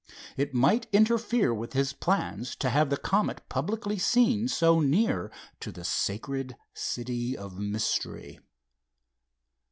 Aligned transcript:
It 0.35 0.51
might 0.51 0.87
interfere 0.91 1.53
with 1.53 1.73
his 1.73 1.93
plans 1.93 2.55
to 2.55 2.71
have 2.71 2.89
the 2.89 2.97
Comet 2.97 3.47
publicly 3.49 3.99
seen 3.99 4.47
so 4.47 4.79
near 4.79 5.29
to 5.59 5.71
the 5.71 5.83
sacred 5.83 6.55
city 6.73 7.37
of 7.37 7.59
mystery. 7.59 8.39